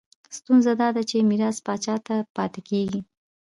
ستونزه 0.37 0.71
دا 0.81 0.89
ده 0.95 1.01
چې 1.09 1.27
میراث 1.29 1.57
پاچا 1.65 1.95
ته 2.05 2.15
پاتې 2.35 2.61
کېږي. 2.69 2.99